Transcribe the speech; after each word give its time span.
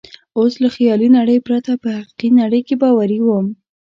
اوس 0.37 0.53
له 0.63 0.69
خیالي 0.75 1.09
نړۍ 1.17 1.37
پرته 1.47 1.71
په 1.83 1.89
حقیقي 1.97 2.29
نړۍ 2.41 2.61
کې 2.67 2.75
باوري 2.81 3.19
وم. 3.23 3.45